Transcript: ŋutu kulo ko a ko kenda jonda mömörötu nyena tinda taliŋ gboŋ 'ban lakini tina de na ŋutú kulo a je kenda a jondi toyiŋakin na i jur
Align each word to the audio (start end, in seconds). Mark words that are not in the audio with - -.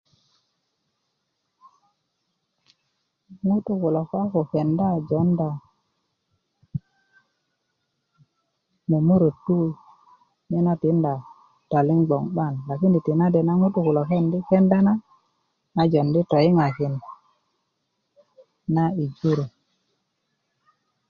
ŋutu 3.47 3.73
kulo 3.81 4.01
ko 4.09 4.15
a 4.23 4.25
ko 4.33 4.41
kenda 4.51 4.87
jonda 5.09 5.49
mömörötu 8.89 9.57
nyena 10.49 10.73
tinda 10.81 11.13
taliŋ 11.71 11.99
gboŋ 12.07 12.23
'ban 12.29 12.53
lakini 12.69 12.99
tina 13.05 13.25
de 13.33 13.41
na 13.47 13.53
ŋutú 13.61 13.79
kulo 13.85 14.01
a 14.15 14.19
je 14.31 14.39
kenda 14.49 14.77
a 15.81 15.83
jondi 15.91 16.21
toyiŋakin 16.31 16.93
na 18.75 18.83
i 19.03 19.05
jur 19.17 19.39